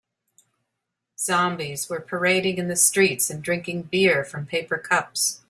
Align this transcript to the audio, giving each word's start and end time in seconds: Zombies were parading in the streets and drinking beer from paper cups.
Zombies 1.19 1.87
were 1.87 1.99
parading 2.01 2.57
in 2.57 2.69
the 2.69 2.75
streets 2.75 3.29
and 3.29 3.43
drinking 3.43 3.83
beer 3.83 4.23
from 4.23 4.47
paper 4.47 4.79
cups. 4.79 5.39